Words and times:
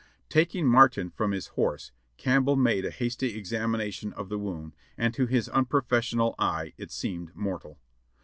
Taking 0.29 0.65
Martin 0.65 1.11
from 1.11 1.29
his 1.29 1.49
horse, 1.49 1.91
Campbell 2.17 2.55
made 2.55 2.85
a 2.85 2.89
hasty 2.89 3.37
exam 3.37 3.73
ination 3.73 4.11
of 4.13 4.29
the 4.29 4.39
wound 4.39 4.75
and 4.97 5.13
to 5.13 5.27
his 5.27 5.47
unprofessional 5.49 6.33
eye 6.39 6.73
it 6.75 6.89
seemed 6.91 7.35
mortal. 7.35 7.77